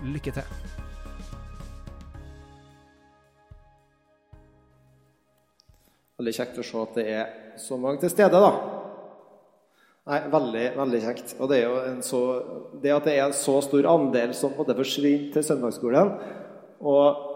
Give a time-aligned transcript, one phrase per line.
[0.00, 0.46] Lykke til!
[6.20, 8.50] Veldig kjekt å se at det er så mange til stede, da.
[10.10, 11.34] Nei, veldig, veldig kjekt.
[11.38, 11.60] Og det,
[12.04, 12.20] så,
[12.80, 16.14] det at det er en så stor andel som på forsvinner til søndagsskolen,
[16.80, 17.26] og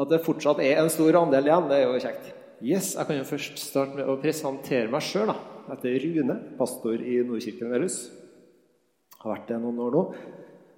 [0.00, 2.32] at det fortsatt er en stor andel igjen, det er jo kjekt.
[2.62, 5.32] Yes, Jeg kan jo først starte med å presentere meg sjøl.
[5.32, 7.98] Jeg heter Rune, pastor i Nordkirken Velhus.
[9.20, 10.04] Har vært det noen år nå.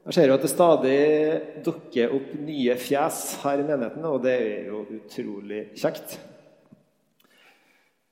[0.05, 0.97] Jeg ser jo at det stadig
[1.65, 6.19] dukker opp nye fjes her i menigheten, og det er jo utrolig kjekt.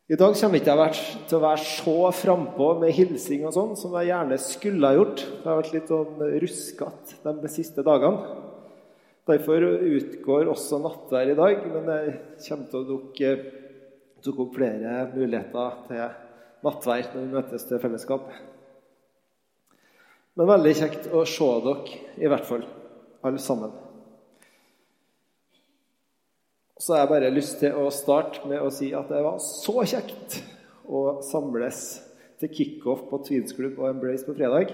[0.08, 3.92] I dag kommer ikke jeg til å være så frampå med hilsing og sånn som
[3.98, 5.20] jeg gjerne skulle ha gjort.
[5.24, 8.38] Jeg har vært litt sånn ruskete de siste dagene.
[9.28, 12.00] Derfor utgår også nattvær i dag, men det
[12.46, 13.34] kommer til å dukke,
[14.24, 16.02] dukke opp flere muligheter til
[16.64, 18.32] nattvær når vi møtes til fellesskap.
[20.38, 22.62] Men veldig kjekt å se dere, i hvert fall,
[23.20, 23.74] alle sammen.
[26.80, 29.84] Så har jeg bare lyst til å starte med å si at det var så
[29.86, 30.40] kjekt
[30.88, 31.82] å samles
[32.40, 34.72] til kickoff på Twinsklubb og Embrace på fredag.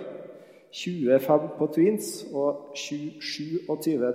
[0.72, 4.06] 25 på Tweens og 27 til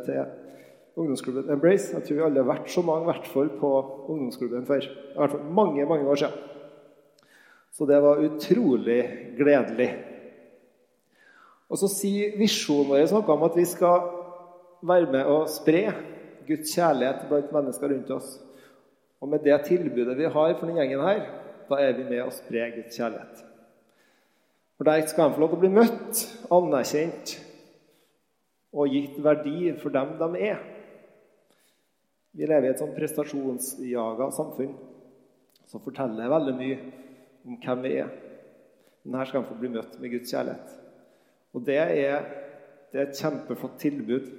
[0.95, 1.91] ungdomsklubben Embrace.
[1.93, 3.73] Jeg tror vi alle har vært så mange, i hvert fall på
[4.13, 4.87] ungdomsklubben før.
[4.87, 6.49] I hvert fall mange, mange år siden.
[7.73, 9.01] Så det var utrolig
[9.37, 9.91] gledelig.
[11.73, 14.03] Og så sier visjonen vår noe om at vi skal
[14.85, 15.87] være med å spre
[16.45, 18.35] Guds kjærlighet blant mennesker rundt oss.
[19.23, 21.23] Og med det tilbudet vi har for denne gjengen her,
[21.65, 23.41] da er vi med å spre Guds kjærlighet.
[24.77, 26.21] For der skal de få lov til å bli møtt,
[26.53, 27.33] anerkjent
[28.73, 30.61] og gitt verdi for dem de er.
[32.37, 34.77] Vi lever i et sånn prestasjonsjaga samfunn
[35.71, 36.79] som forteller veldig mye
[37.49, 38.13] om hvem vi er.
[39.03, 40.82] Men her skal de få bli møtt med Guds kjærlighet.
[41.53, 42.25] Og det er,
[42.91, 44.31] det er et kjempeflott tilbud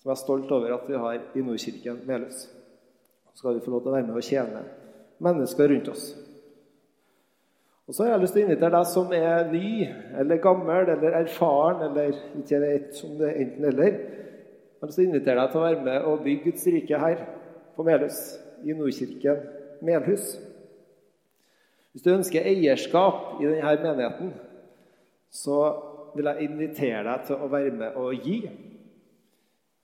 [0.00, 2.46] som jeg er stolt over at vi har i Nordkirken Melhus.
[3.30, 4.62] Så skal vi få lov til å være med og tjene
[5.20, 6.06] mennesker rundt oss.
[7.90, 9.70] Og så har jeg lyst til å invitere deg som er ny
[10.22, 13.96] eller gammel eller erfaren eller ikke vet om det er enten eller.
[13.98, 17.00] Jeg har lyst til å invitere deg til å være med og bygge Guds rike
[17.02, 17.24] her
[17.76, 18.20] på Melhus,
[18.64, 19.42] i Nordkirken
[19.84, 20.30] Melhus.
[21.90, 24.32] Hvis du ønsker eierskap i denne menigheten,
[25.30, 25.58] så
[26.16, 28.40] vil jeg invitere deg til å være med og gi.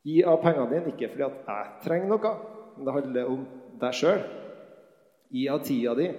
[0.07, 2.33] Gi av pengene dine, ikke fordi at jeg trenger noe,
[2.77, 3.47] men det handler om
[3.81, 4.25] deg sjøl.
[5.35, 6.11] Gi av tida di.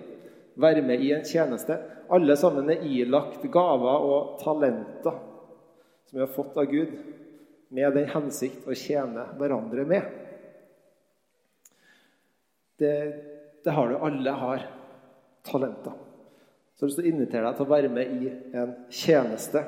[0.57, 1.77] Være med i en tjeneste.
[2.11, 5.23] Alle sammen er ilagt gaver og talenter
[6.07, 6.93] som vi har fått av Gud,
[7.67, 10.05] med den hensikt å tjene hverandre med.
[12.79, 12.93] Det,
[13.65, 13.97] det har du.
[14.07, 14.63] Alle har
[15.43, 16.06] talenter.
[16.77, 19.63] Så jeg har lyst til å invitere deg til å være med i en tjeneste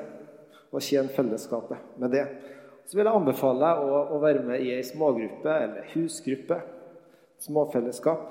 [0.70, 2.22] og tjene fellesskapet med det.
[2.86, 6.60] Så vil jeg anbefale deg å, å være med i ei smågruppe eller husgruppe.
[7.42, 8.30] Småfellesskap.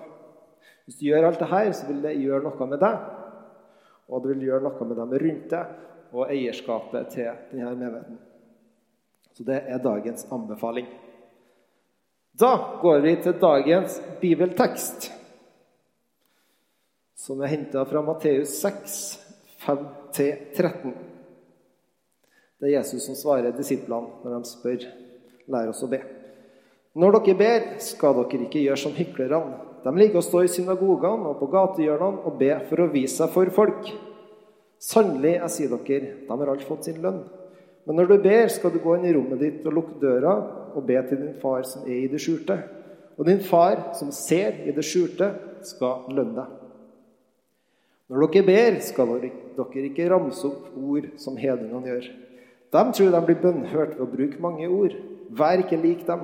[0.88, 3.04] Hvis du gjør alt det her, så vil det gjøre noe med deg.
[4.08, 8.18] Og det vil gjøre noe med dem rundt deg og eierskapet til denne menigheten.
[9.36, 10.88] Så det er dagens anbefaling.
[12.40, 15.12] Da går vi til dagens bibeltekst
[17.30, 19.20] som er henta fra Matteus 6,
[19.62, 20.94] 5-13.
[22.58, 24.86] Det er Jesus som svarer disiplene når de spør
[25.54, 26.00] lær oss å be.
[26.98, 29.60] Når dere ber, skal dere ikke gjøre som hyklerne.
[29.84, 33.30] De liker å stå i synagogene og på gatehjørnene og be for å vise seg
[33.36, 33.92] for folk.
[34.82, 37.28] Sannelig, jeg sier dere, de har alt fått sin lønn.
[37.86, 40.34] Men når du ber, skal du gå inn i rommet ditt og lukke døra
[40.74, 42.58] og be til din far som er i det skjulte.
[43.22, 45.30] Og din far som ser i det skjulte,
[45.70, 46.59] skal lønne deg.
[48.10, 52.08] Når dere ber, skal dere ikke ramse opp ord som hedningene gjør.
[52.74, 54.96] De tror de blir bønnhørt ved å bruke mange ord.
[55.30, 56.24] Vær ikke lik dem.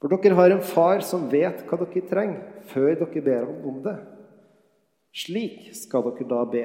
[0.00, 2.40] For dere har en far som vet hva dere trenger,
[2.72, 3.98] før dere ber ham om det.
[5.12, 6.64] Slik skal dere da be.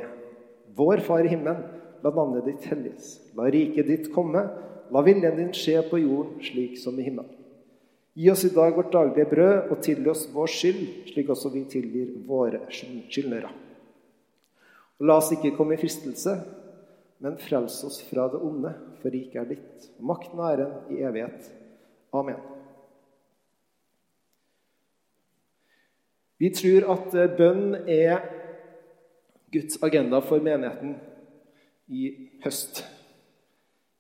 [0.78, 1.66] Vår Far i himmelen,
[2.04, 3.18] la navnet ditt helliges.
[3.36, 4.46] La riket ditt komme.
[4.94, 7.34] La viljen din skje på jorden slik som i himmelen.
[8.18, 11.68] Gi oss i dag vårt daglige brød, og tilgi oss vår skyld, slik også vi
[11.70, 13.52] tilgir våre skyldnere.
[15.04, 16.34] La oss ikke komme i fristelse,
[17.22, 21.50] men frels oss fra det onde, for riket er ditt, makten og æren i evighet.
[22.18, 22.40] Amen.
[26.38, 28.26] Vi tror at eh, bønn er
[29.54, 30.98] Guds agenda for menigheten
[31.90, 32.10] i
[32.44, 32.84] høst.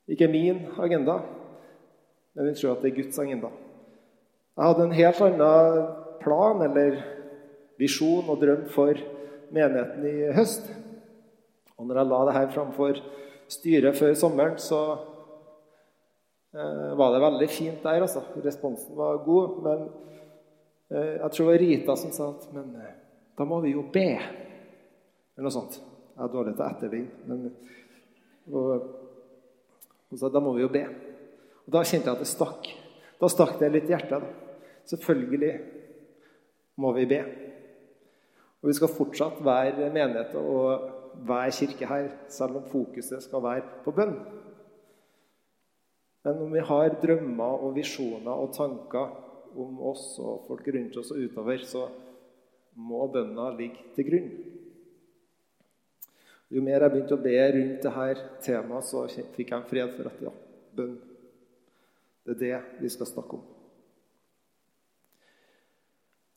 [0.07, 1.19] Ikke min agenda,
[2.35, 3.49] men vi tror at det er Guds agenda.
[4.57, 5.87] Jeg hadde en helt annen
[6.21, 6.99] plan eller
[7.81, 8.97] visjon og drøm for
[9.53, 10.69] menigheten i høst.
[11.77, 13.01] Og når jeg la det her framfor
[13.51, 14.81] styret før sommeren, så
[16.55, 18.01] eh, var det veldig fint der.
[18.01, 18.23] altså.
[18.43, 19.59] Responsen var god.
[19.65, 19.83] Men
[20.89, 22.95] eh, jeg tror det var Rita som sa at men eh,
[23.37, 24.09] da må vi jo be.
[25.37, 25.77] Eller noe sånt.
[26.17, 27.23] Jeg er dårlig til å etterligne.
[27.29, 27.49] Men
[28.47, 28.91] og,
[30.09, 30.85] hun sa da må vi jo be.
[31.67, 32.69] Og Da kjente jeg at det stakk.
[33.21, 34.23] Da stakk det litt i hjertet.
[34.23, 34.63] Da.
[34.87, 35.53] Selvfølgelig
[36.81, 37.19] må vi be.
[38.63, 40.96] Og vi skal fortsatt være menighet og
[41.27, 44.17] være kirke her, selv om fokuset skal være på bønn.
[46.27, 49.15] Men om vi har drømmer og visjoner og tanker
[49.57, 51.87] om oss og folk rundt oss og utover, så
[52.77, 54.31] må bønna ligge til grunn.
[56.53, 59.05] Jo mer jeg begynte å be rundt dette temaet, så
[59.35, 60.33] fikk jeg en fred for at ja,
[60.77, 60.97] bønn
[62.27, 63.45] Det er det vi skal snakke om.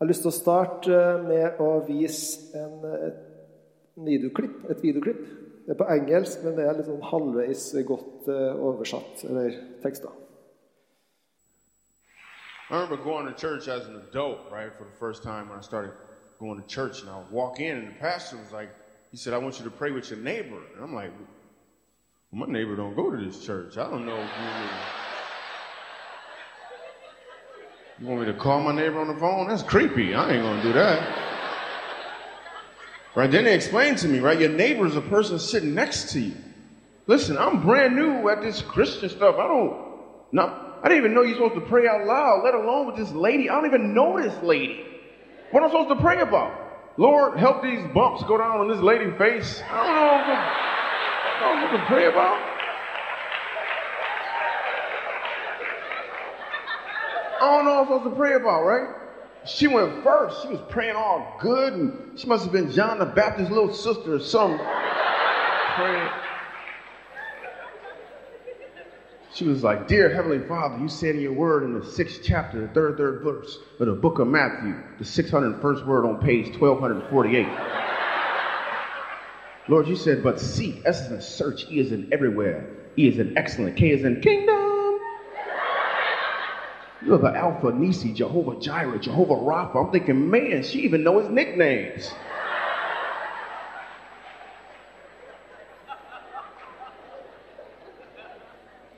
[0.00, 2.86] Jeg har lyst til å starte med å vise en,
[4.06, 5.20] videoklipp, et videoklipp.
[5.66, 9.54] Det er på engelsk, men det er litt sånn halvveis godt uh, oversatt, eller
[9.84, 10.10] tekster.
[12.70, 15.62] I remember going to church as an adult, right, for the first time when I
[15.62, 15.92] started
[16.38, 18.70] going to church, and I would walk in, and the pastor was like,
[19.10, 20.62] he said, I want you to pray with your neighbor.
[20.74, 21.10] And I'm like,
[22.30, 23.76] well, my neighbor don't go to this church.
[23.76, 24.90] I don't know you
[28.00, 29.48] you want me to call my neighbor on the phone?
[29.48, 30.14] That's creepy.
[30.14, 31.29] I ain't gonna do that.
[33.14, 33.30] Right?
[33.30, 34.38] Then they explained to me, right?
[34.38, 36.34] Your neighbor is a person sitting next to you.
[37.06, 39.36] Listen, I'm brand new at this Christian stuff.
[39.36, 39.74] I don't,
[40.30, 43.10] not, I didn't even know you're supposed to pray out loud, let alone with this
[43.10, 43.50] lady.
[43.50, 44.84] I don't even know this lady.
[45.50, 46.56] What am I supposed to pray about?
[46.98, 49.60] Lord, help these bumps go down on this lady's face.
[49.68, 50.38] I don't know what,
[51.26, 52.38] I don't know what to pray about.
[57.42, 58.99] I don't know what I'm supposed to pray about, right?
[59.46, 60.42] She went first.
[60.42, 64.14] She was praying all good, and she must have been John the Baptist's little sister
[64.14, 64.64] or something.
[65.76, 66.08] praying.
[69.32, 72.60] She was like, Dear Heavenly Father, you said in your word in the sixth chapter,
[72.60, 77.46] the third, third verse of the book of Matthew, the 601st word on page 1248.
[79.68, 82.66] Lord, you said, but seek, S is in search, E is in everywhere,
[82.98, 84.59] E is in excellent, K is in kingdom.
[87.04, 89.86] You're the Alpha Nisi, Jehovah Jireh, Jehovah Rapha.
[89.86, 92.12] I'm thinking, man, she even know his nicknames.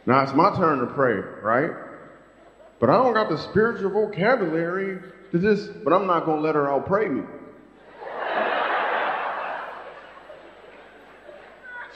[0.04, 1.70] Now it's my turn to pray, right?
[2.81, 4.98] But I don't got the spiritual vocabulary
[5.31, 7.22] to just, but I'm not going to let her out pray me.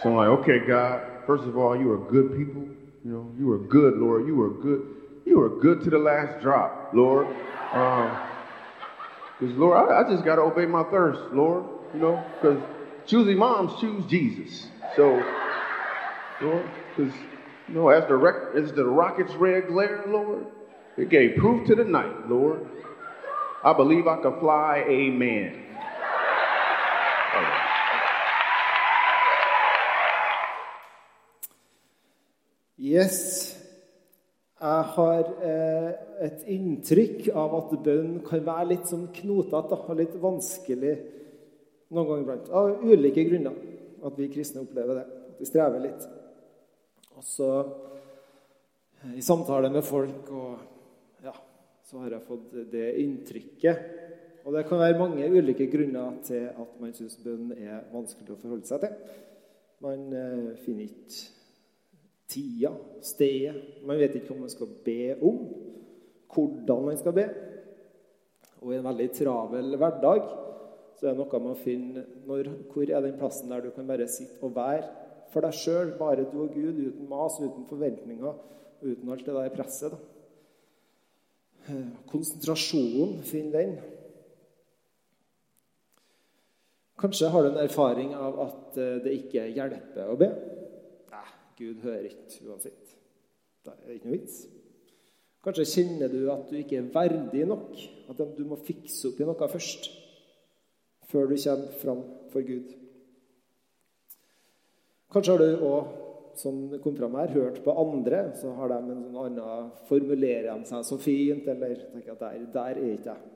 [0.03, 2.63] So I'm like, okay, God, first of all, you are good people.
[3.05, 4.27] You know, you are good, Lord.
[4.27, 4.87] You are good.
[5.27, 7.27] You are good to the last drop, Lord.
[7.27, 8.15] Because,
[9.43, 11.65] um, Lord, I, I just got to obey my thirst, Lord.
[11.93, 12.63] You know, because
[13.07, 14.69] choosing moms choose Jesus.
[14.95, 15.15] So,
[16.41, 16.65] Lord,
[16.97, 17.13] because
[17.69, 20.47] you know, as the, rec- as the rocket's red glare, Lord,
[20.97, 22.65] it gave proof to the night, Lord.
[23.65, 25.65] I believe I can fly, amen.
[32.79, 33.56] Yes.
[34.57, 35.89] Jeg har eh,
[36.25, 40.95] et inntrykk av at bønn kan være litt sånn knotete og litt vanskelig
[41.93, 42.49] noen ganger iblant.
[42.57, 43.59] Av ulike grunner
[44.07, 45.05] at vi kristne opplever det.
[45.35, 46.09] At vi strever litt.
[47.17, 47.51] Og så
[49.13, 51.37] i samtale med folk og ja,
[51.85, 53.87] så har jeg fått det inntrykket.
[54.47, 58.41] Og det kan være mange ulike grunner til at man syns bønn er vanskelig å
[58.41, 59.17] forholde seg til.
[59.85, 61.36] Man eh, finner ikke
[62.31, 62.73] tida,
[63.05, 63.83] stedet.
[63.87, 65.43] Man vet ikke hva man skal be om,
[66.33, 67.27] hvordan man skal be.
[68.63, 70.29] Og i en veldig travel hverdag
[70.97, 73.89] så er det noe med å finne når, Hvor er den plassen der du kan
[73.89, 74.87] bare sitte og være
[75.33, 78.39] for deg sjøl, bare du og Gud, uten mas, uten forventninger,
[78.81, 79.93] uten alt det der presset?
[79.93, 79.99] da.
[82.09, 83.75] Konsentrasjonen, finn den.
[86.97, 90.31] Kanskje har du en erfaring av at eh, det ikke hjelper å be.
[91.57, 92.95] Gud hører ikke uansett.
[93.65, 94.41] Da er det ikke noe vits.
[95.47, 97.71] Kanskje kjenner du at du ikke er verdig nok.
[98.11, 99.89] At du må fikse opp i noe først.
[101.07, 102.75] Før du kommer fram for Gud.
[105.15, 105.95] Kanskje har du òg,
[106.37, 108.25] som det kom fram her, hørt på andre.
[108.37, 112.45] Så har de en sånn annen Formulerer de seg så fint, eller tenker at der,
[112.53, 113.33] der er ikke jeg.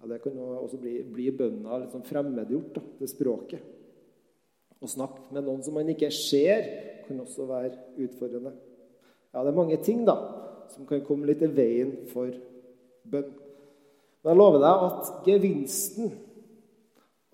[0.00, 3.79] Ja, det kan også bli, bli bønna litt sånn fremmedgjort, da, det språket.
[4.80, 6.64] Å snakke med noen som man ikke ser,
[7.06, 8.54] kan også være utfordrende.
[9.34, 10.16] Ja, det er mange ting da,
[10.72, 12.32] som kan komme litt i veien for
[13.10, 13.30] bønn.
[14.20, 16.10] Men jeg lover deg at gevinsten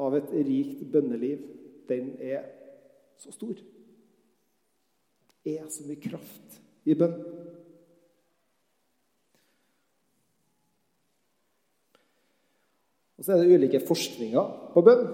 [0.03, 1.41] av et rikt bønneliv,
[1.88, 2.45] den er
[3.19, 3.55] så stor.
[5.47, 7.17] Det er så mye kraft i bønn.
[13.17, 15.07] Og så er det ulike forskninger på bønn.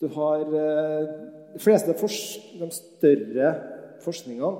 [0.00, 1.08] Du har eh,
[1.54, 3.50] De fleste de større
[4.04, 4.54] forskningene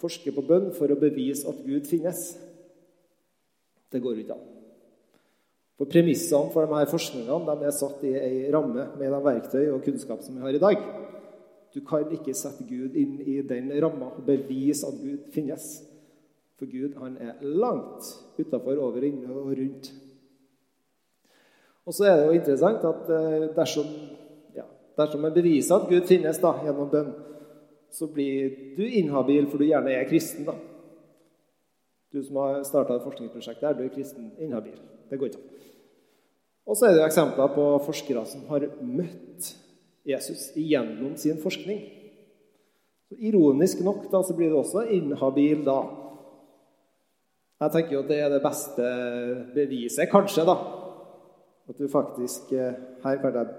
[0.00, 2.20] forsker på bønn for å bevise at Gud finnes.
[3.90, 4.48] Det går ikke an.
[5.80, 9.62] For Premissene for de her forskningene de er satt i ei ramme med de verktøy
[9.72, 10.82] og kunnskap som vi har i dag.
[11.72, 15.70] Du kan ikke sette Gud inn i den ramma og bevise at Gud finnes.
[16.60, 18.04] For Gud han er langt
[18.36, 19.92] utafor, over, inne og rundt.
[21.88, 23.88] Og så er det jo interessant at eh, dersom,
[25.00, 27.12] dersom man beviser at Gud finnes da, gjennom bønn,
[27.90, 30.46] så blir du inhabil for du gjerne er kristen.
[30.46, 30.54] da.
[32.10, 34.78] Du som har starta et forskningsprosjekt der, du kristen inhabil.
[35.10, 35.56] Det går ikke an.
[36.70, 39.48] Og så er det jo eksempler på forskere som har møtt
[40.06, 41.80] Jesus gjennom sin forskning.
[43.10, 45.80] Så ironisk nok da, så blir det også inhabil da.
[47.60, 48.90] Jeg tenker jo at det er det beste
[49.54, 50.54] beviset, kanskje, da,
[51.68, 53.50] at du faktisk Her kan jeg,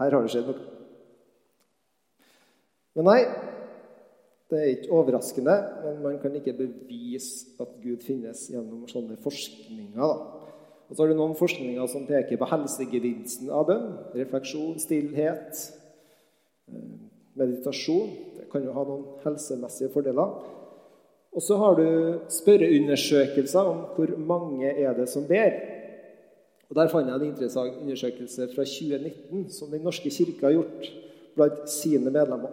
[0.00, 0.70] her har det skjedd noe.
[2.94, 3.20] Men nei,
[4.50, 9.98] det er ikke overraskende, men man kan ikke bevise at Gud finnes gjennom sånne forskninger.
[9.98, 10.44] Da.
[10.88, 13.88] Og så har du noen forskninger som peker på helsegevinsten av bønn.
[14.14, 15.62] Refleksjon, stillhet,
[16.68, 16.90] eh,
[17.40, 18.12] meditasjon.
[18.36, 20.36] Det kan jo ha noen helsemessige fordeler.
[21.34, 25.56] Og så har du spørreundersøkelser om hvor mange er det som ber.
[26.70, 30.92] Og Der fant jeg en interessant undersøkelse fra 2019 som Den norske kirke har gjort
[31.36, 32.50] blant sine medlemmer.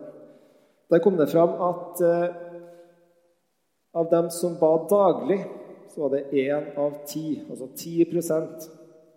[0.89, 2.34] Der kom det fram at eh,
[3.94, 5.39] av dem som ba daglig,
[5.91, 8.68] så var det én av ti, altså 10%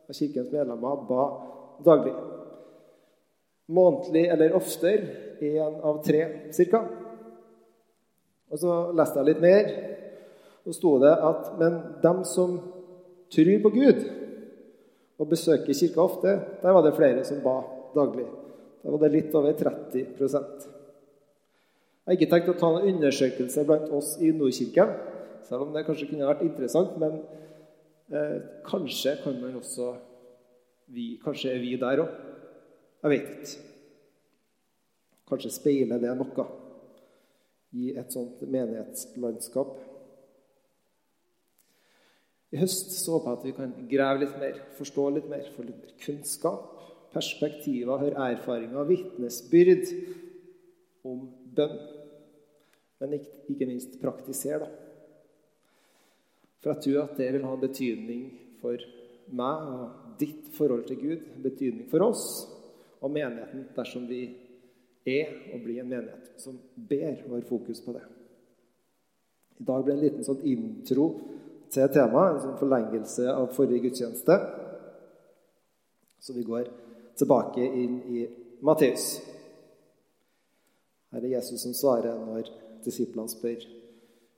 [0.08, 1.24] av kirkens medlemmer, ba
[1.84, 2.14] daglig.
[3.66, 6.82] Månedlig eller oftere én av tre ca.
[8.50, 9.70] Og så leste jeg litt mer,
[10.64, 12.58] og sto det at men dem som
[13.34, 14.04] tror på Gud
[15.18, 17.60] og besøker kirka ofte, der var det flere som ba
[17.94, 18.26] daglig.
[18.82, 20.72] Der var det litt over 30%
[22.04, 24.90] Jeg har ikke tenkt å ta en undersøkelse blant oss i Nordkirken,
[25.46, 26.98] selv om det kanskje kunne vært interessant.
[27.00, 27.22] Men
[28.12, 29.94] eh, kanskje kan man også
[30.92, 32.18] vi, Kanskje er vi der òg.
[33.04, 33.70] Jeg vet ikke.
[35.32, 36.44] Kanskje speiler det noe
[37.72, 39.78] i et sånt menighetslandskap.
[42.54, 45.64] I høst så håper jeg at vi kan grave litt mer, forstå litt mer, få
[45.66, 46.70] litt mer kunnskap,
[47.14, 49.90] perspektiver, høre erfaringer, vitnesbyrd
[51.10, 51.74] om bønn.
[53.02, 54.70] Men ikke, ikke minst praktisere, da.
[56.62, 58.22] For jeg tror at det vil ha en betydning
[58.62, 58.86] for
[59.34, 62.24] meg og ditt forhold til Gud, en betydning for oss
[63.02, 64.22] og menigheten dersom vi
[65.04, 68.06] er og blir en menighet som ber og har fokus på det.
[69.60, 71.08] I dag ble det en liten sånn intro
[71.74, 74.38] til temaet, en sånn forlengelse av forrige gudstjeneste.
[76.24, 76.70] Så vi går
[77.18, 78.26] tilbake inn i
[78.64, 79.18] Matteus.
[81.12, 82.48] Her er Jesus som svarer når
[82.84, 83.66] disiplene spør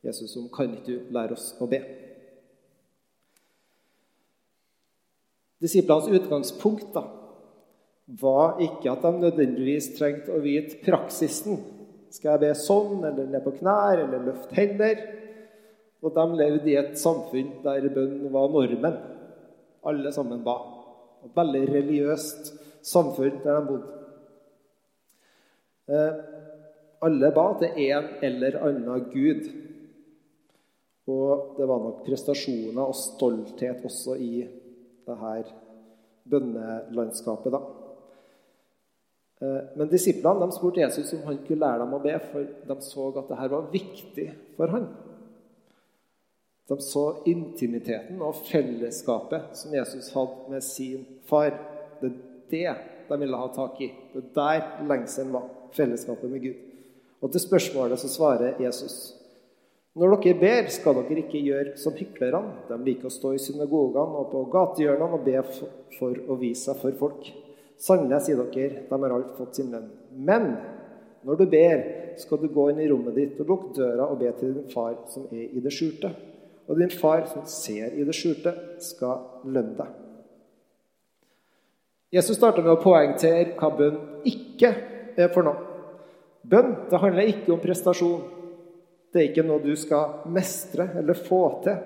[0.06, 1.80] Jesus om kan ikke du lære oss å be.
[5.62, 7.06] Disiplenes utgangspunkt da,
[8.20, 11.58] var ikke at de nødvendigvis trengte å vite praksisen.
[12.12, 15.00] Skal jeg be sånn, eller ned på knær, eller løfte hender?
[16.06, 18.98] Og de levde i et samfunn der bønn var normen.
[19.86, 20.54] Alle sammen ba.
[21.26, 22.52] Et veldig religiøst
[22.86, 23.92] samfunn der de bodde.
[25.90, 26.18] Eh,
[27.06, 29.48] alle ba til en eller annen gud.
[31.06, 34.46] Og det var nok prestasjoner og stolthet også i
[35.06, 35.50] det her
[36.30, 37.52] bønnelandskapet.
[37.52, 37.60] da.
[39.40, 42.76] Eh, men disiplene de spurte Jesus om han kunne lære dem å be, for de
[42.82, 44.88] så at dette var viktig for han.
[46.66, 51.54] De så intimiteten og fellesskapet som Jesus hadde med sin far.
[52.00, 52.16] Det er
[52.50, 53.92] det de ville ha tak i.
[54.12, 55.46] Det er der lengselen var.
[55.76, 56.58] Fellesskapet med Gud.
[57.22, 59.14] Og til spørsmålet så svarer Jesus
[59.96, 62.66] når dere ber, skal dere ikke gjøre som hyklerne.
[62.68, 65.40] De liker å stå i synagogene og på gatehjørnene og be
[65.96, 67.30] for å vise seg for folk.
[67.80, 69.88] Sannelig, sier dere, de har alt fått sin lønn.
[70.12, 70.50] Men
[71.24, 71.86] når du ber,
[72.20, 74.98] skal du gå inn i rommet ditt og lukke døra og be til din far
[75.12, 76.12] som er i det skjulte.
[76.66, 79.94] Og din far som ser i det skjulte, skal lønne deg.
[82.16, 84.70] Jesus starter med å poengtere hva bønn ikke
[85.18, 85.62] er for noe.
[86.46, 88.22] Bønn det handler ikke om prestasjon.
[89.10, 91.78] Det er ikke noe du skal mestre eller få til,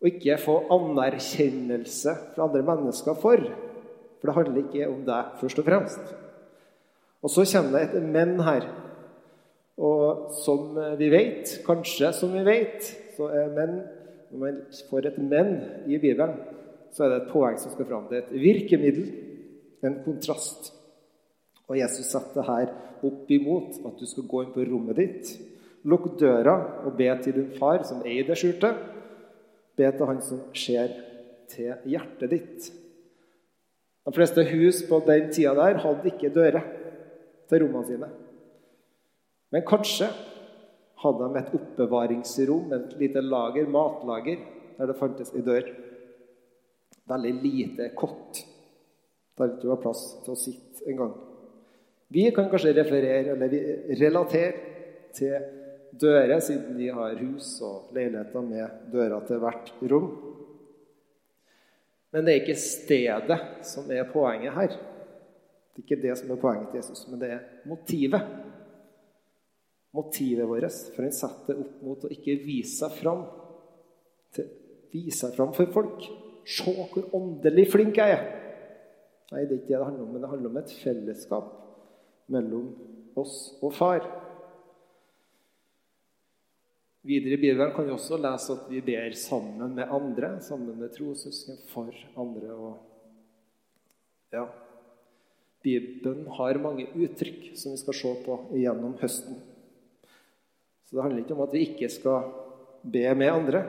[0.00, 3.42] og ikke få anerkjennelse fra andre mennesker for.
[4.20, 6.14] For det handler ikke om deg først og fremst.
[7.20, 8.68] Og så kommer det et men her.
[9.80, 13.80] Og som vi vet, kanskje som vi vet, så er menn
[14.30, 15.48] Når man får et men
[15.90, 16.36] i Bibelen,
[16.94, 18.04] så er det et poeng som skal fram.
[18.06, 19.08] Det er et virkemiddel,
[19.82, 20.70] en kontrast.
[21.66, 22.70] Og Jesus setter det her
[23.08, 25.32] opp imot at du skal gå inn på rommet ditt,
[25.82, 28.70] lukk døra og be til din far, som er i det skjulte.
[29.74, 30.94] Be til han som ser
[31.50, 32.70] til hjertet ditt.
[34.06, 36.66] De fleste hus på den tida der hadde ikke dører
[37.50, 38.10] til rommene sine.
[39.50, 40.10] Men kanskje
[41.02, 44.42] hadde de et oppbevaringsrom, et lite lager, matlager,
[44.76, 45.70] der det fantes ei dør.
[47.10, 48.42] Veldig lite kott,
[49.38, 51.14] der det ikke var plass til å sitte engang.
[52.10, 53.56] Vi kan kanskje referere eller
[54.00, 54.52] relatere
[55.14, 55.34] til
[56.00, 60.10] dører, siden vi har hus og leiligheter med dører til hvert rom.
[62.10, 64.74] Men det er ikke stedet som er poenget her.
[65.70, 68.49] Det er ikke det som er poenget til Jesus, men det er motivet.
[69.96, 70.80] Motivet vårt.
[70.94, 73.24] For å sette det opp mot å ikke vise seg fram.
[74.34, 74.50] Til,
[74.94, 76.04] vise seg fram for folk.
[76.50, 78.28] Se hvor åndelig flink jeg er!
[79.30, 81.50] Nei, det er ikke det det handler om, men det handler om et fellesskap
[82.34, 82.70] mellom
[83.20, 84.06] oss og far.
[87.06, 90.90] Videre i Bibelen kan vi også lese at vi ber sammen med andre, sammen med
[90.96, 92.50] trossøsken, for andre.
[92.52, 92.74] og
[94.34, 94.44] ja,
[95.62, 99.38] Bibelen har mange uttrykk som vi skal se på gjennom høsten.
[100.90, 102.32] Så det handler ikke om at vi ikke skal
[102.82, 103.62] be med andre,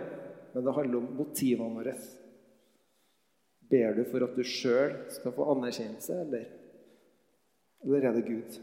[0.54, 1.94] men det handler om motivene våre.
[3.70, 6.50] Ber du for at du sjøl skal få anerkjennelse, eller,
[7.86, 8.58] eller er det Gud?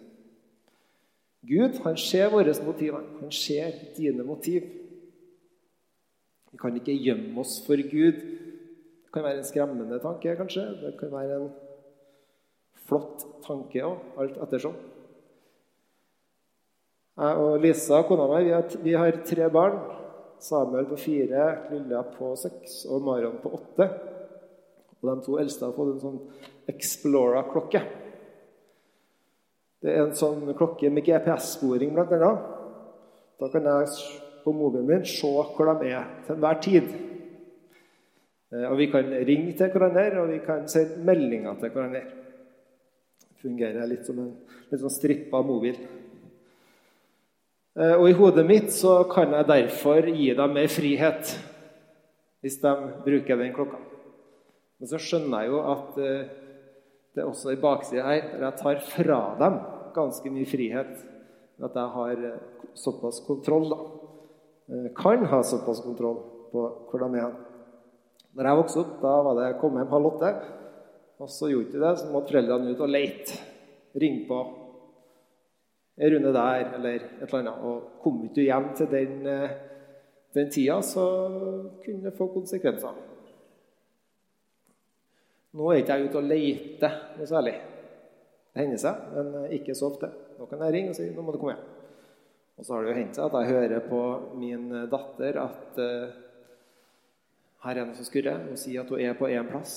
[1.47, 3.07] Gud han ser våre motiver.
[3.21, 4.67] Han ser dine motiv.
[6.51, 8.19] Vi kan ikke gjemme oss for Gud.
[8.19, 10.67] Det kan være en skremmende tanke, kanskje.
[10.83, 11.51] Det kan være en
[12.89, 14.75] flott tanke òg, alt ettersom.
[17.19, 19.79] Jeg og Lisa, kona mi, vi vi har tre barn.
[20.39, 23.89] Samuel på fire, Lilla på seks og Marion på åtte.
[25.01, 26.21] Og de to eldste har fått en sånn
[26.71, 27.83] Explora-klokke.
[29.83, 32.47] Det er en sånn klokke med GPS-sporing, blant annet.
[33.39, 33.93] Da kan jeg
[34.45, 36.89] på mobilen min se hvor de er til enhver tid.
[38.53, 42.05] Eh, og vi kan ringe til hverandre, og vi kan sende meldinger til hverandre.
[43.23, 44.37] Det fungerer litt som en
[44.71, 45.79] litt sånn strippa mobil.
[47.79, 51.31] Eh, og i hodet mitt så kan jeg derfor gi dem mer frihet
[52.43, 52.73] hvis de
[53.05, 53.79] bruker den klokka.
[54.79, 56.33] Men så skjønner jeg jo at eh,
[57.15, 59.61] det er også i baksida her der jeg tar fra dem
[59.95, 61.07] ganske mye frihet.
[61.63, 62.43] At jeg har eh,
[62.75, 63.81] såpass kontroll, da.
[64.99, 66.19] Kan ha såpass kontroll
[66.51, 67.35] på hvor de er.
[68.35, 70.35] Når jeg vokste opp, da var det kom hjem halv åtte.
[71.23, 73.39] Og så gjorde ikke det, så måtte foreldrene ut og leite.
[73.99, 74.43] Ringe på.
[75.99, 77.65] Er Rune der, eller et eller annet.
[77.67, 79.57] Og kom ikke du hjem til den, eh,
[80.35, 81.05] den tida, så
[81.85, 82.95] kunne det få konsekvenser.
[85.59, 87.57] Nå er ikke jeg ute og leter noe særlig.
[88.53, 90.11] Det hender seg, men ikke så ofte.
[90.39, 91.67] Nå kan jeg ringe og si nå må du komme hjem.
[92.59, 94.01] Og så har det jo hendt seg at jeg hører på
[94.39, 96.17] min datter at uh,
[97.65, 98.45] her er det noe som skurrer.
[98.49, 99.75] Hun sier at hun er på én plass,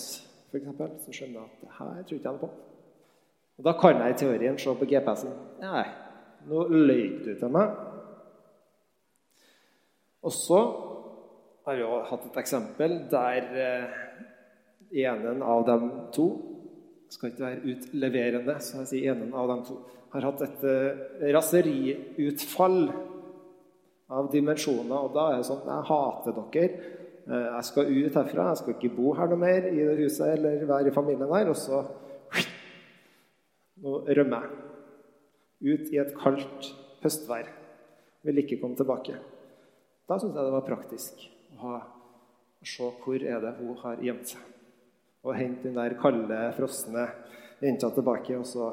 [0.49, 0.67] f.eks.
[1.05, 2.51] Så skjønner jeg at her tror ikke jeg noe på.
[3.57, 5.33] Og Da kan jeg i teorien se på GPS-en.
[5.61, 5.85] Nei,
[6.49, 7.75] nå løy du til meg.
[10.21, 10.59] Og så
[11.65, 13.99] har vi jo hatt et eksempel der uh,
[14.91, 16.27] enen av dem to
[17.11, 19.79] skal ikke være utleverende, så jeg sier enen av dem to
[20.11, 21.03] har hatt et uh,
[21.35, 22.79] raseriutfall
[24.11, 24.97] av dimensjoner.
[24.97, 26.81] Og da er det sånn Jeg hater dere.
[27.29, 28.49] Uh, jeg skal ut herfra.
[28.51, 31.53] Jeg skal ikke bo her noe mer i det huset eller være i familien her.
[31.53, 31.85] Og så
[33.81, 34.70] Nå rømmer jeg.
[35.61, 36.71] Ut i et kaldt
[37.03, 37.49] høstvær.
[38.25, 39.17] Vil ikke komme tilbake.
[40.09, 41.75] Da syns jeg det var praktisk å ha,
[42.65, 44.47] se hvor er det hun har gjemt seg
[45.21, 47.03] og hente den der kalde, frosne
[47.61, 48.37] jenta tilbake.
[48.39, 48.71] Og så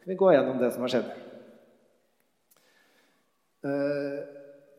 [0.00, 1.08] kan vi gå gjennom det som har skjedd.
[3.60, 4.20] Uh,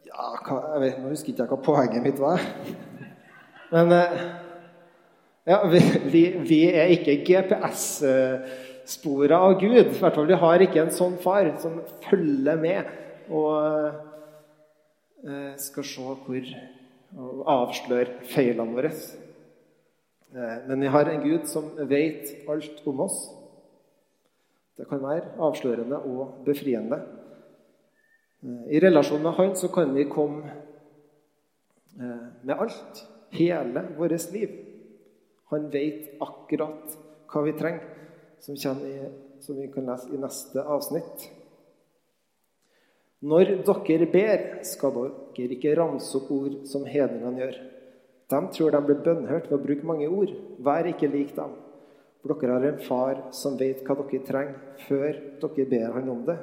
[0.07, 2.47] ja, hva, jeg vet, Nå husker ikke jeg hva poenget mitt var.
[3.75, 4.23] Men uh,
[5.49, 5.79] Ja, vi,
[6.13, 7.15] vi, vi er ikke
[8.91, 9.87] GPS-spora av Gud.
[9.87, 12.85] I hvert fall, Vi har ikke en sånn far som følger med
[13.31, 13.93] og
[15.27, 16.51] eh, skal se hvor
[17.11, 18.91] og avsløre feilene våre.
[20.31, 23.29] Eh, men vi har en Gud som vet alt om oss.
[24.77, 27.01] Det kan være avslørende og befriende.
[28.43, 30.59] Eh, I relasjon med Han så kan vi komme
[32.43, 33.07] med alt.
[33.31, 34.49] Hele vårt liv.
[35.51, 36.95] Han vet akkurat
[37.31, 38.00] hva vi trenger,
[38.41, 38.97] som, i,
[39.41, 41.27] som vi kan lese i neste avsnitt.
[43.21, 47.59] Når dere ber, skal dere ikke ramse opp ord som hedningene gjør.
[48.31, 50.31] De tror de blir bønnhørt ved å bruke mange ord.
[50.63, 51.53] Vær ikke lik dem.
[52.21, 56.25] For dere har en far som vet hva dere trenger, før dere ber han om
[56.25, 56.37] det.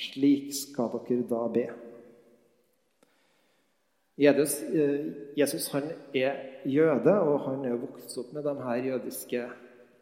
[0.00, 1.68] Slik skal dere da be.
[4.20, 5.04] Jesus, eh,
[5.36, 6.36] Jesus han er
[6.68, 9.46] jøde, og han er vokst opp med de her jødiske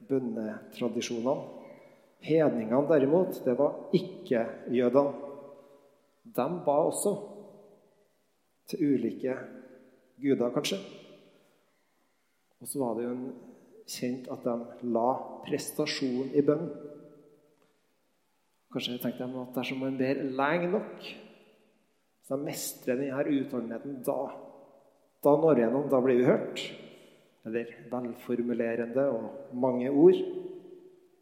[0.09, 1.55] bønnetradisjonene.
[2.25, 4.44] Hedningene derimot, det var ikke
[4.75, 5.12] jødene.
[6.25, 7.14] De ba også
[8.68, 9.37] til ulike
[10.21, 10.79] guder, kanskje.
[12.61, 13.29] Og så var det jo en
[13.88, 15.09] kjent at de la
[15.47, 16.75] prestasjon i bønnen.
[18.73, 21.07] Kanskje tenkte de at dersom man ber lenge nok,
[22.29, 24.18] så mestrer denne utholdenheten da.
[25.25, 26.66] Da når vi gjennom, da blir vi hørt.
[27.48, 30.20] Eller velformulerende og mange ord.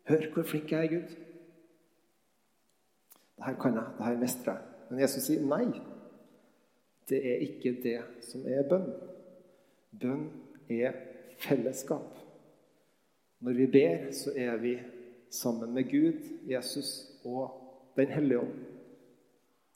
[0.09, 1.15] Hør hvor flink jeg er, Gud.
[3.37, 3.87] Det her kan jeg.
[3.99, 4.63] Det her mestrer jeg.
[4.91, 5.67] Men Jesus sier nei.
[7.07, 8.89] Det er ikke det som er bønn.
[10.01, 10.29] Bønn
[10.71, 10.99] er
[11.39, 12.19] fellesskap.
[13.41, 14.79] Når vi ber, så er vi
[15.31, 17.63] sammen med Gud, Jesus og
[17.97, 18.57] Den hellige ånd.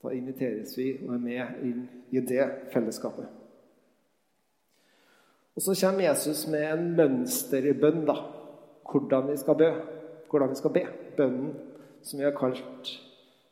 [0.03, 1.79] Da inviteres vi og er med inn
[2.13, 3.25] i det fellesskapet.
[5.55, 8.15] Og Så kommer Jesus med en mønsterbønn, da.
[8.91, 9.71] Hvordan vi skal be.
[10.29, 10.85] Hvordan vi skal be.
[11.17, 11.53] Bønnen
[12.01, 12.91] som vi har kalt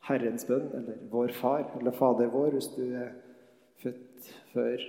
[0.10, 3.12] Herrens bønn, eller Vår Far, eller Fader vår, hvis du er
[3.84, 4.86] født før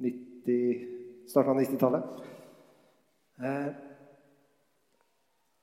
[0.00, 0.86] 90,
[1.28, 2.22] starten av 90-tallet.
[3.42, 3.72] Eh,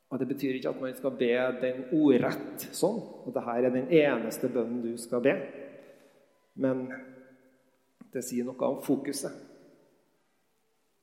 [0.09, 3.91] og Det betyr ikke at man skal be den ordrett sånn, og dette er den
[3.93, 5.35] eneste bønnen du skal be.
[6.59, 6.87] Men
[8.13, 9.48] det sier noe om fokuset.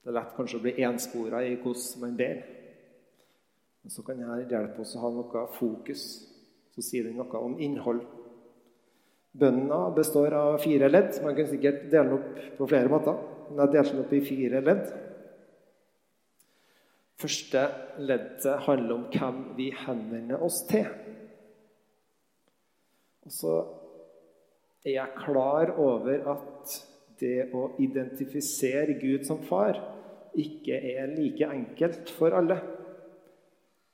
[0.07, 2.37] Det er lett kanskje å bli enspora i hvordan man ber.
[3.83, 6.05] Men så kan dette hjelpe oss å ha noe fokus.
[6.71, 8.05] Så sier den noe om innhold.
[9.35, 11.19] Bønna består av fire ledd.
[11.25, 13.19] Man kan sikkert dele den opp på flere måter.
[13.49, 14.85] Men jeg deler den opp i fire ledd.
[17.19, 17.64] Første
[17.99, 20.87] leddet handler om hvem vi henvender oss til.
[23.27, 23.57] Og så
[24.87, 26.79] er jeg klar over at
[27.19, 29.83] det å identifisere Gud som far
[30.37, 32.59] ikke er like enkelt for alle.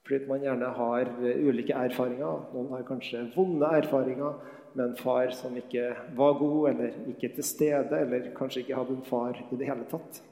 [0.07, 2.49] Fordi man gjerne har ulike erfaringer.
[2.55, 4.41] Noen har kanskje vonde erfaringer
[4.75, 8.97] med en far som ikke var god, eller ikke til stede, eller kanskje ikke hadde
[8.97, 10.23] en far i det hele tatt.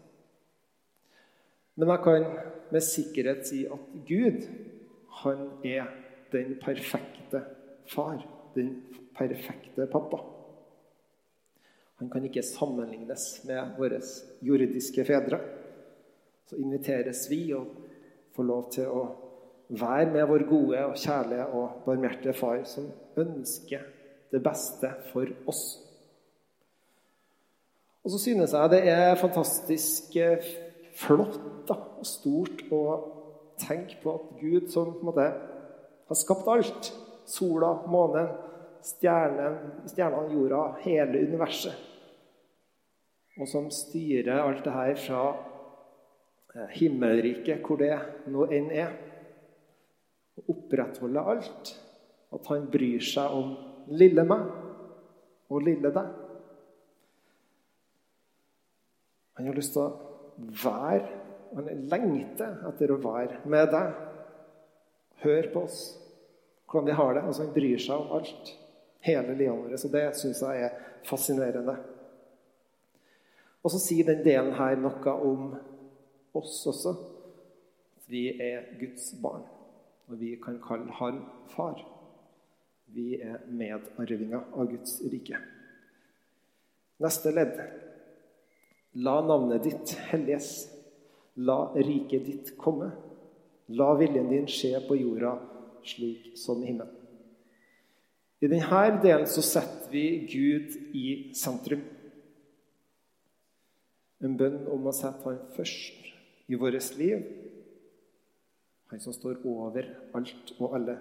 [1.77, 2.27] Men jeg kan
[2.71, 4.49] med sikkerhet si at Gud,
[5.23, 5.89] han er
[6.33, 7.45] den perfekte
[7.91, 8.21] far.
[8.55, 8.75] Den
[9.17, 10.19] perfekte pappa.
[12.01, 14.01] Han kan ikke sammenlignes med våre
[14.43, 15.39] jordiske fedre.
[16.51, 17.69] Så inviteres vi og
[18.35, 19.05] får lov til å
[19.71, 22.89] være med vår gode og kjærlige og barmhjertige far, som
[23.23, 23.85] ønsker
[24.33, 25.63] det beste for oss.
[28.03, 30.17] Og så synes jeg det er fantastisk
[30.99, 32.83] flott da, og stort å
[33.61, 35.29] tenke på at Gud som på en måte
[36.11, 36.91] har skapt alt
[37.31, 38.27] Sola, månen,
[38.83, 41.77] stjernene, jorda, hele universet.
[43.39, 45.50] Og som styrer alt det her fra eh,
[46.55, 47.95] himmelriket, hvor det
[48.31, 48.97] nå enn er.
[50.41, 51.73] Og opprettholde alt.
[52.31, 53.55] At han bryr seg om
[53.91, 54.45] lille meg
[55.51, 56.11] og lille deg.
[59.39, 61.17] Han har lyst til å være
[61.51, 63.95] Han lengter etter å være med deg.
[65.25, 65.79] Hør på oss,
[66.71, 67.23] hvordan vi har det.
[67.27, 68.53] Altså, han bryr seg om alt.
[69.03, 69.81] Hele livet vårt.
[69.83, 70.77] Så det syns jeg er
[71.09, 71.75] fascinerende.
[73.67, 75.51] Og så sier den delen her noe om
[76.37, 76.95] oss også.
[78.11, 79.45] Vi er Guds barn,
[80.09, 81.23] og vi kan kalle han
[81.55, 81.79] far.
[82.91, 85.39] Vi er medarvinger av Guds rike.
[87.01, 87.55] Neste ledd
[88.99, 90.67] La navnet ditt helliges.
[91.47, 92.91] La riket ditt komme.
[93.79, 95.37] La viljen din skje på jorda
[95.87, 96.97] slik som i himmelen.
[98.41, 101.83] I denne delen så setter vi Gud i sentrum.
[104.25, 106.00] En bønn om å sette Han først
[106.51, 107.23] i vårt liv.
[108.91, 109.87] Han som står over
[110.19, 110.99] alt og alle.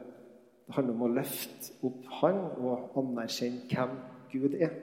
[0.68, 3.96] Det handler om å løfte opp Han og anerkjenne hvem
[4.30, 4.76] Gud er.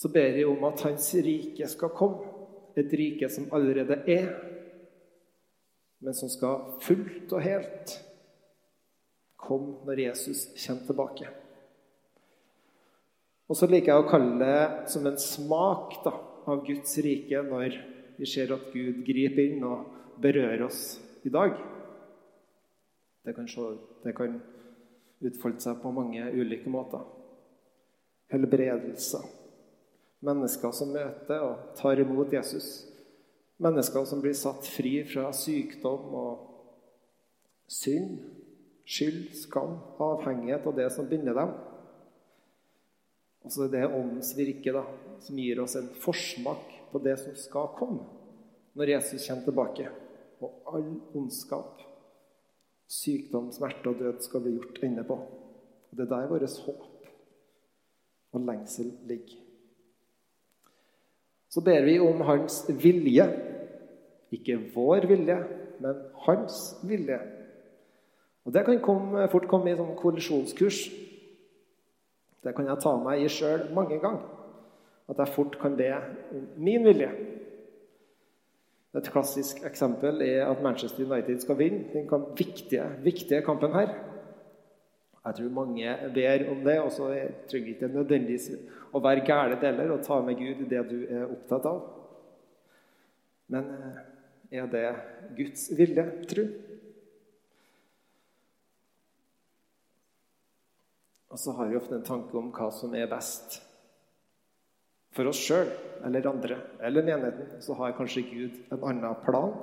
[0.00, 2.30] Så ber jeg om at Hans rike skal komme.
[2.74, 4.32] Et rike som allerede er,
[6.02, 7.92] men som skal fullt og helt
[9.38, 11.28] komme når Jesus kommer tilbake.
[13.46, 16.16] Og så liker jeg å kalle det som en smak da,
[16.50, 17.78] av Guds rike når
[18.18, 21.56] vi ser at Gud griper inn og berører oss i dag.
[23.24, 23.64] Det kan, se,
[24.04, 24.36] det kan
[25.24, 27.04] utfolde seg på mange ulike måter.
[28.32, 29.24] Helbredelser.
[30.24, 32.84] Mennesker som møter og tar imot Jesus.
[33.64, 36.50] Mennesker som blir satt fri fra sykdom og
[37.70, 38.18] synd,
[38.84, 41.54] skyld, skam, avhengighet av det som binder dem.
[43.44, 44.84] Og så er Åndens virke da,
[45.20, 48.04] som gir oss en forsmak på det som skal komme
[48.74, 49.88] når Jesus kommer tilbake.
[50.42, 51.82] Og all ondskap,
[52.90, 55.14] sykdom, smerte og død skal bli gjort ende på.
[55.14, 56.90] Og Det er der vårt håp
[58.34, 59.38] og lengsel ligger.
[61.48, 63.24] Så ber vi om hans vilje.
[64.34, 65.36] Ikke vår vilje,
[65.80, 67.20] men hans vilje.
[68.44, 70.88] Og Det kan komme, fort komme i sånn kollisjonskurs.
[72.44, 74.33] Det kan jeg ta meg i sjøl mange ganger.
[75.08, 75.90] At jeg fort kan be
[76.32, 77.10] om min vilje.
[78.94, 83.90] Et klassisk eksempel er at Manchester United skal vinne den viktige, viktige kampen her.
[85.24, 87.08] Jeg tror mange ber om det, og så
[87.50, 88.50] trenger ikke nødvendigvis
[88.92, 91.80] å være gære deler og ta med Gud det du er opptatt av.
[93.48, 94.02] Men eh,
[94.60, 94.84] er det
[95.36, 96.44] Guds vilje, tru?
[101.34, 103.58] Og så har vi ofte en tanke om hva som er best.
[105.14, 105.70] For oss sjøl
[106.04, 109.54] eller andre eller menigheten så har kanskje Gud en annen plan.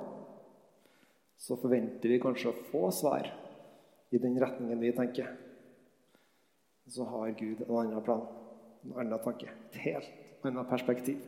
[1.36, 3.28] Så forventer vi kanskje å få svar
[4.12, 5.28] i den retningen vi tenker.
[6.88, 8.24] Så har Gud en annen plan,
[8.86, 11.22] en annen tanke, et helt annet perspektiv.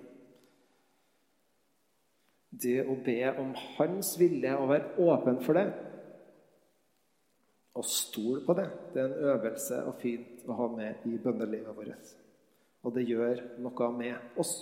[2.55, 5.69] Det å be om Hans vilje og være åpen for det,
[7.75, 11.75] og stole på det, det er en øvelse og fint å ha med i bønnelivet
[11.75, 12.13] vårt.
[12.85, 14.55] Og det gjør noe med oss.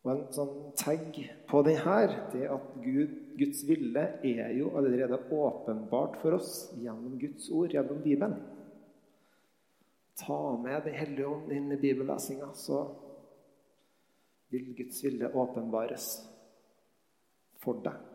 [0.00, 1.18] Og En sånn tagg
[1.50, 7.18] på den her, det at Gud, Guds vilje er jo allerede åpenbart for oss gjennom
[7.20, 8.38] Guds ord, gjennom Bibelen.
[10.20, 12.84] Ta med Den hellige ånd inn i bibellesinga, så
[14.50, 16.08] vil Guds vilje åpenbares
[17.60, 18.06] for deg.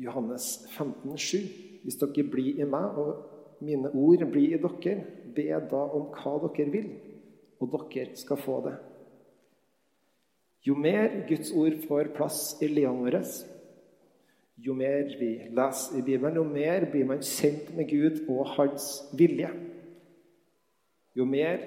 [0.00, 1.38] Johannes 15, 7.
[1.84, 3.29] Hvis dere blir i meg, og
[3.60, 6.90] mine ord blir i dere, be da om hva dere vil,
[7.60, 8.76] og dere skal få det.
[10.66, 13.22] Jo mer Guds ord får plass i livene våre,
[14.60, 18.90] jo mer vi leser i Bibelen, jo mer blir man kjent med Gud og hans
[19.16, 19.48] vilje.
[21.16, 21.62] Jo mer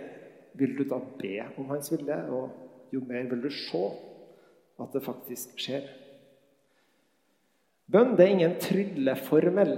[0.53, 3.84] vil du da be om hans vilje, og jo mer vil du se
[4.82, 5.89] at det faktisk skjer.
[7.89, 9.73] Bønn det er ingen trylleformel.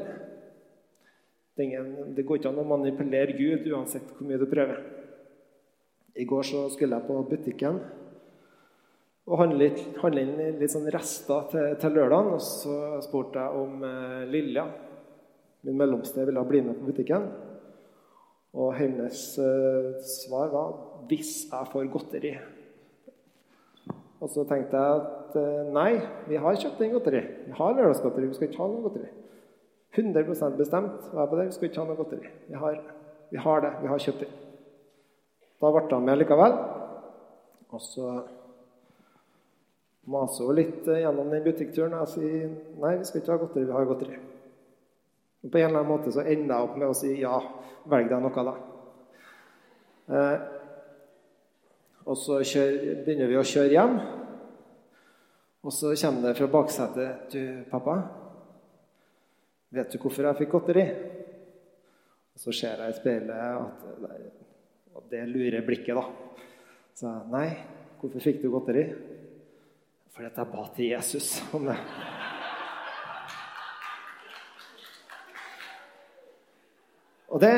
[1.55, 4.81] Det, går ikke an å manipulere Gud uansett hvor mye du prøver.
[6.15, 7.79] I går så skulle jeg på butikken
[9.25, 9.71] og handle,
[10.03, 12.35] handle inn litt sånn rester til, til lørdagen.
[12.35, 14.67] Og så spurte jeg om eh, Lilja,
[15.65, 17.25] min mellomste, ville bli med på butikken.
[18.55, 20.75] Og hennes eh, svar var
[21.09, 22.37] 'hvis jeg får godteri'.
[24.21, 25.91] Og så tenkte jeg at eh, nei,
[26.29, 27.23] vi har kjøpt inn godteri.
[27.47, 28.27] Vi har lørdagsgodteri.
[28.27, 29.09] Vi skal ikke ha noe godteri.
[29.95, 30.23] 100
[30.57, 31.45] bestemt var jeg på det.
[31.47, 32.31] Vi skal ikke ha noe godteri.
[32.49, 32.79] Vi har,
[33.31, 33.73] vi har det.
[33.81, 34.31] Vi har kjøpt det.
[35.61, 36.57] Da ble han med likevel.
[37.71, 38.09] Og så
[40.11, 43.65] maser hun litt eh, gjennom den butikkturen og sier nei, vi skal ikke ha godteri.
[43.65, 44.19] Vi har godteri.
[45.45, 47.39] Og På en eller annen måte så ender jeg opp med å si ja,
[47.89, 48.55] velg deg noe, da.
[50.05, 50.37] Eh,
[52.05, 53.95] og så kjør, begynner vi å kjøre hjem.
[55.65, 57.95] Og så kommer det fra baksetet Du, pappa,
[59.73, 60.85] vet du hvorfor jeg fikk godteri?
[62.35, 63.85] Og så ser jeg i speilet at
[64.95, 66.05] Og det lurer blikket, da.
[66.95, 67.47] Så jeg, nei,
[67.99, 68.85] hvorfor fikk du godteri?
[70.15, 71.75] Fordi at jeg ba til Jesus om det.
[77.35, 77.51] Og det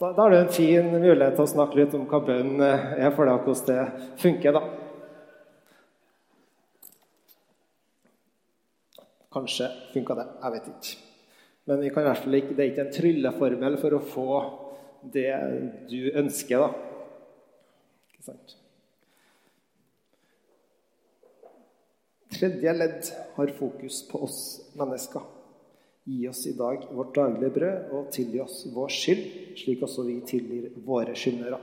[0.00, 3.10] da, da, er det en fin mulighet til å snakke litt om hva bønn er
[3.12, 4.56] for deg, hvordan det funker.
[4.56, 4.79] da.
[9.30, 10.26] Kanskje funka det.
[10.42, 10.96] Jeg vet ikke.
[11.70, 14.30] Men vi kan i hvert fall ikke, det er ikke en trylleformel for å få
[15.14, 15.30] det
[15.90, 16.64] du ønsker.
[16.64, 16.70] da.
[18.10, 18.56] Ikke sant?
[22.40, 24.40] Tredje ledd har fokus på oss
[24.78, 25.22] mennesker.
[26.10, 29.26] Gi oss i dag vårt daglige brød, og tilgi oss vår skyld,
[29.60, 31.58] slik også vi tilgir våre skyldnere.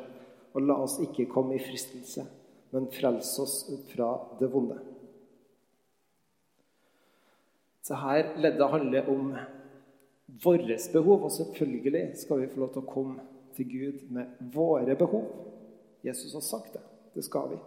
[0.53, 2.23] Og la oss ikke komme i fristelse,
[2.71, 3.57] men frels oss
[3.89, 4.77] fra det vonde.
[7.87, 9.29] Så her leddet handler om
[10.43, 13.23] våre behov, og selvfølgelig skal vi få lov til å komme
[13.55, 15.29] til Gud med våre behov.
[16.03, 16.81] Jesus har sagt det.
[17.15, 17.59] Det skal vi.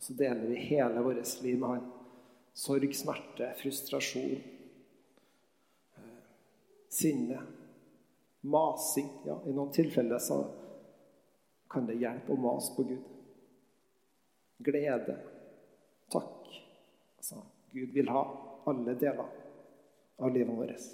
[0.00, 1.90] Så deler vi hele vårt liv med Han.
[2.56, 4.40] Sorg, smerte, frustrasjon,
[6.88, 7.42] sinne,
[8.40, 9.10] masing.
[9.26, 10.40] Ja, I noen tilfeller så
[11.68, 13.12] kan det hjelpe å mase på Gud.
[14.64, 15.18] Glede,
[16.08, 16.48] takk.
[17.18, 17.44] Altså,
[17.76, 18.24] Gud vil ha
[18.70, 19.26] alle deler
[20.16, 20.86] av livet vårt.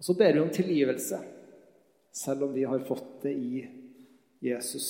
[0.00, 1.20] Og Så ber vi om tilgivelse,
[2.12, 3.68] selv om vi har fått det i
[4.40, 4.86] Jesus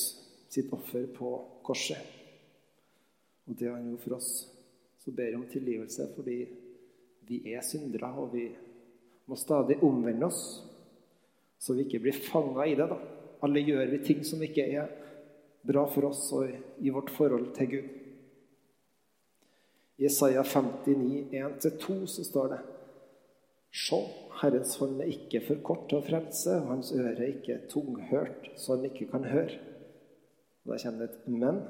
[0.48, 1.32] sitt offer på
[1.66, 1.98] korset.
[3.46, 4.30] Og det han gjorde for oss.
[4.98, 6.38] Så ber vi om tilgivelse fordi
[7.26, 8.48] vi er syndere, og vi
[9.26, 10.42] må stadig omvende oss,
[11.58, 12.88] så vi ikke blir fanga i det.
[12.90, 12.98] da.
[13.42, 14.90] Alle gjør vi ting som ikke er
[15.66, 17.99] bra for oss og i vårt forhold til Gud.
[20.00, 22.60] I Isaiah 59, 1-2 så står det
[23.70, 23.98] Se,
[24.40, 28.48] Herrens hånd er ikke for kort til å frelse, og hans øre er ikke tunghørt,
[28.56, 29.60] så han ikke kan høre.
[30.64, 31.60] Da kommer det et men.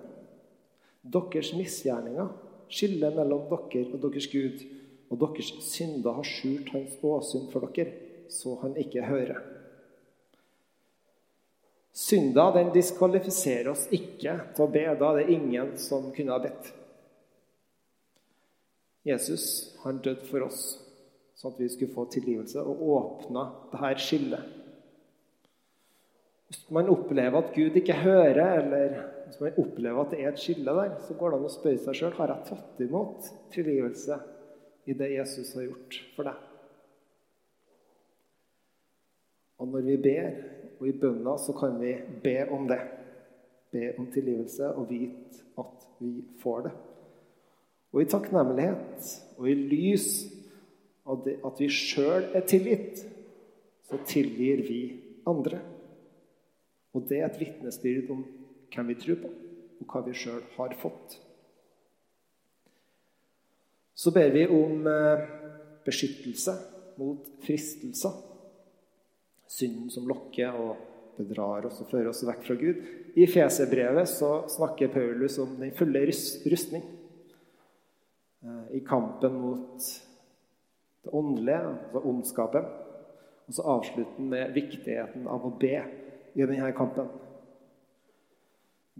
[1.03, 2.31] Deres misgjerninger
[2.71, 4.63] skiller mellom dere og deres Gud
[5.11, 7.97] og deres synder har skjult hans åsyn for dere,
[8.31, 9.41] så han ikke hører.
[11.91, 14.85] Synda den diskvalifiserer oss ikke til å be.
[14.95, 16.71] Da er det ingen som kunne ha bedt.
[19.07, 19.45] Jesus
[19.85, 20.65] han døde for oss,
[21.41, 24.57] sånn at vi skulle få tilgivelse, og åpna dette skillet.
[26.51, 30.43] Hvis man opplever at Gud ikke hører, eller hvis man opplever at det er et
[30.43, 34.19] skille der, så går det an å spørre seg sjøl har jeg tatt imot tilgivelse
[34.91, 36.47] i det Jesus har gjort for deg.
[39.61, 40.29] Og når vi ber,
[40.81, 41.93] og i bønna, så kan vi
[42.25, 42.81] be om det.
[43.71, 46.73] Be om tilgivelse og vite at vi får det.
[47.91, 50.11] Og i takknemlighet og i lys
[51.11, 53.03] av det at vi sjøl er tilgitt,
[53.89, 54.81] så tilgir vi
[55.27, 55.59] andre.
[56.95, 58.23] Og det er et vitnesbyrd om
[58.71, 59.31] hvem vi tror på,
[59.81, 61.19] og hva vi sjøl har fått.
[64.01, 65.25] Så ber vi om eh,
[65.85, 66.55] beskyttelse
[67.01, 68.15] mot fristelser.
[69.51, 70.87] Synden som lokker og
[71.19, 72.81] bedrar oss og fører oss vekk fra Gud.
[73.19, 76.87] I Feserbrevet snakker Paulus om den fulle rustning.
[78.43, 79.79] Eh, I kampen mot
[81.03, 82.65] det åndelige, altså ondskapen.
[83.47, 85.75] Og så avslutter han med viktigheten av å be
[86.35, 87.09] i denne kampen.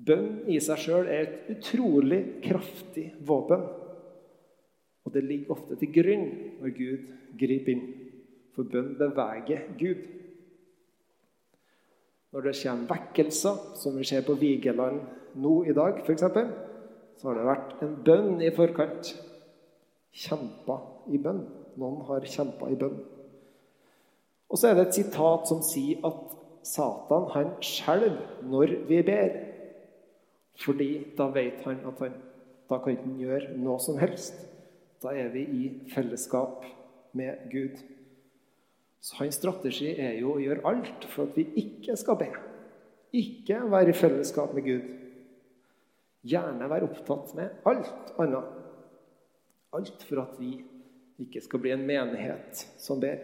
[0.01, 3.63] Bønn i seg sjøl er et utrolig kraftig våpen.
[5.05, 6.27] Og det ligger ofte til grunn
[6.61, 7.85] når Gud griper inn.
[8.57, 10.03] For bønn beveger Gud.
[12.31, 15.01] Når det kommer vekkelser, som vi ser på Vigeland
[15.41, 16.27] nå i dag f.eks.,
[17.21, 19.11] så har det vært en bønn i forkant.
[20.13, 21.45] Kjempa i bønn.
[21.81, 22.99] Noen har kjempa i bønn.
[24.51, 26.35] Og så er det et sitat som sier at
[26.67, 29.37] Satan han skjelver når vi ber.
[30.61, 32.19] Fordi da vet han at han
[32.71, 34.37] da kan ikke gjøre noe som helst.
[35.03, 36.67] Da er vi i fellesskap
[37.19, 37.81] med Gud.
[39.01, 42.29] Så hans strategi er jo å gjøre alt for at vi ikke skal be.
[43.17, 44.91] Ikke være i fellesskap med Gud.
[46.31, 48.60] Gjerne være opptatt med alt annet.
[49.77, 50.55] Alt for at vi
[51.21, 53.21] ikke skal bli en menighet som ber.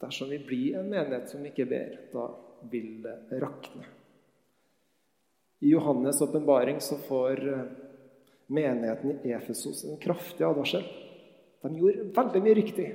[0.00, 2.28] Dersom vi blir en menighet som ikke ber, da
[2.70, 3.84] vil det rakne.
[5.60, 7.42] I Johannes' åpenbaring så får
[8.46, 10.84] menigheten i Efesos en kraftig advarsel.
[11.60, 12.88] De gjorde veldig mye riktig.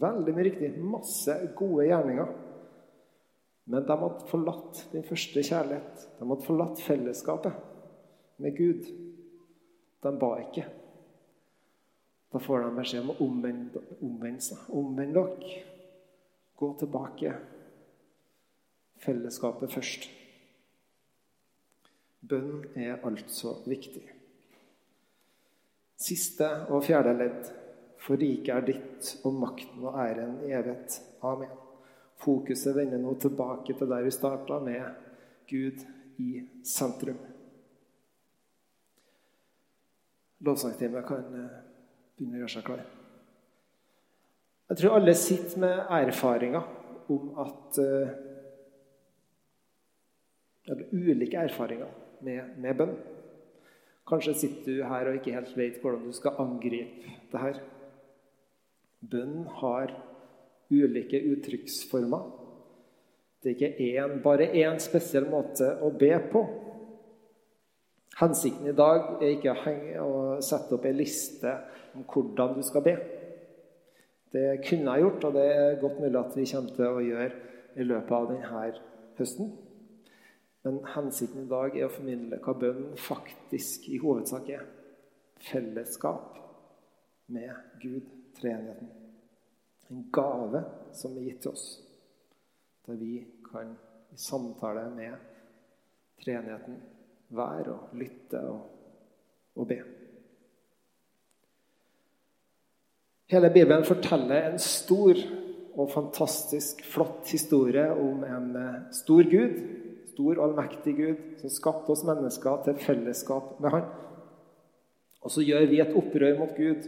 [0.00, 0.70] Veldig mye riktig.
[0.80, 2.32] Masse gode gjerninger.
[3.66, 6.06] Men de hadde forlatt den første kjærlighet.
[6.18, 7.60] De hadde forlatt fellesskapet
[8.42, 8.88] med Gud.
[10.06, 10.66] De ba ikke.
[12.30, 14.68] Da får de beskjed om å omvende seg.
[14.70, 15.62] Omvend dere.
[16.56, 17.32] Gå tilbake.
[19.02, 20.06] Fellesskapet først.
[22.26, 24.04] Bønn er altså viktig.
[25.96, 27.52] Siste og fjerde ledd.
[28.06, 31.00] For riket er ditt, og makten og æren i evighet.
[31.26, 31.50] Amen.
[32.22, 34.86] Fokuset vender nå tilbake til der vi starta, med
[35.50, 35.82] Gud
[36.22, 37.18] i sentrum.
[40.44, 41.58] Lovsangstimen kan eh,
[42.16, 42.84] begynne å gjøre seg klar.
[44.66, 46.72] Jeg tror alle sitter med erfaringer
[47.14, 48.08] om at uh,
[50.66, 51.92] eller ulike erfaringer
[52.26, 52.96] med, med bønn.
[54.06, 57.60] Kanskje sitter du her og ikke helt vet hvordan du skal angripe det her.
[59.06, 59.94] Bønn har
[60.70, 62.26] ulike uttrykksformer.
[63.42, 66.42] Det er ikke én, bare én spesiell måte å be på.
[68.16, 69.52] Hensikten i dag er ikke
[70.00, 71.50] å, sette opp ei liste
[71.96, 72.94] om hvordan du skal be.
[74.32, 77.28] Det kunne jeg gjort, og det er godt mulig at vi kommer til å gjøre
[77.76, 78.62] i løpet av denne
[79.20, 79.52] høsten.
[80.64, 84.64] Men hensikten i dag er å formidle hva bønnen faktisk i hovedsak er.
[85.46, 86.40] Fellesskap
[87.36, 87.52] med
[87.82, 88.08] Gud,
[88.40, 88.90] treenigheten.
[89.92, 90.64] En gave
[90.96, 91.68] som er gitt til oss,
[92.88, 93.76] der vi kan
[94.10, 95.20] i samtale med
[96.24, 96.80] treenigheten
[97.28, 98.60] være og lytte og,
[99.56, 99.78] og be.
[103.30, 105.18] Hele Bibelen forteller en stor
[105.76, 109.56] og fantastisk flott historie om en eh, stor Gud,
[110.12, 113.88] stor allmektig Gud, som skapte oss mennesker til fellesskap med Han.
[115.20, 116.86] Og så gjør vi et opprør mot Gud,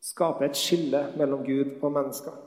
[0.00, 2.38] skaper et skille mellom Gud og mennesker.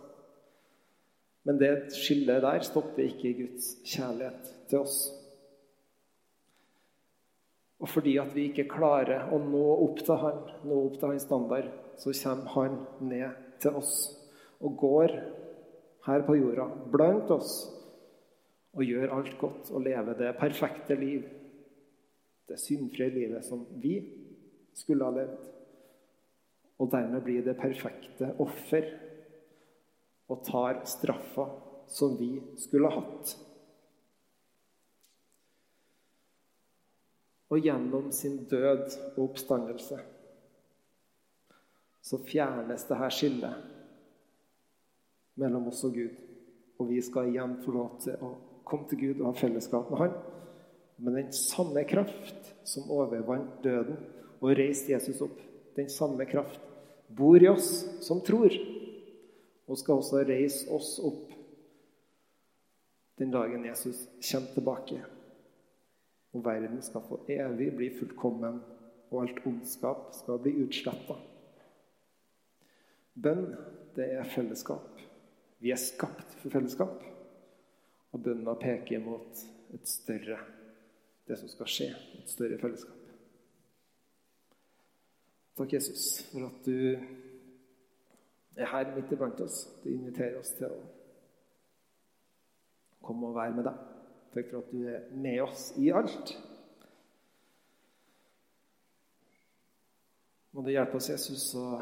[1.45, 5.22] Men det skillet der stopper ikke Guds kjærlighet til oss.
[7.83, 11.25] Og fordi at vi ikke klarer å nå opp til han, nå opp til hans
[11.27, 11.67] standard,
[11.99, 13.95] så kommer han ned til oss
[14.63, 15.13] og går
[16.07, 17.51] her på jorda blant oss
[18.73, 21.25] og gjør alt godt og lever det perfekte liv,
[22.49, 23.97] det syndfrie livet som vi
[24.75, 25.49] skulle ha levd.
[26.81, 28.87] Og dermed blir det perfekte offer
[30.31, 31.45] og tar straffa
[31.91, 32.31] som vi
[32.63, 33.35] skulle ha hatt.
[37.53, 39.99] Og gjennom sin død og oppstandelse
[42.03, 43.59] så fjernes det her skillet
[45.39, 46.17] mellom oss og Gud.
[46.81, 48.33] Og vi skal igjen få lov til å
[48.67, 50.17] komme til Gud og ha fellesskap med Han.
[50.97, 54.01] Men den samme kraft som overvant døden
[54.41, 55.37] og reiste Jesus opp,
[55.77, 56.59] den samme kraft
[57.07, 57.69] bor i oss
[58.03, 58.51] som tror,
[59.69, 61.31] og skal også reise oss opp
[63.21, 65.03] den dagen Jesus kommer tilbake.
[66.33, 68.61] Og verden skal få evig bli fullkommen,
[69.11, 71.19] og alt ondskap skal bli utsletta.
[73.13, 73.51] Bønn,
[73.93, 75.01] det er fellesskap.
[75.61, 77.03] Vi er skapt for fellesskap.
[78.13, 80.39] Og bønna peker mot et større
[81.27, 81.87] det som skal skje,
[82.19, 82.99] et større fellesskap.
[85.57, 86.97] Takk, Jesus, for at du
[88.57, 89.63] er her midt iblant oss.
[89.83, 90.81] Du inviterer oss til å
[93.05, 93.77] komme og være med deg.
[94.33, 96.33] Takk for at du er med oss i alt.
[100.53, 101.81] Må du hjelpe oss, Jesus, å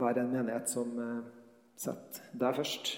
[0.00, 1.30] være en menighet som eh,
[1.78, 2.92] setter deg først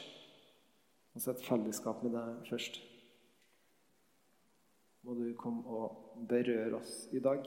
[1.12, 2.78] og setter fellesskap med deg først.
[5.04, 7.44] Må du komme og berøre oss i dag.